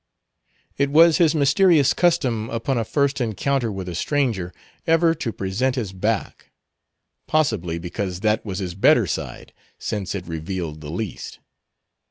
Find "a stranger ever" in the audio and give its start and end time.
3.87-5.13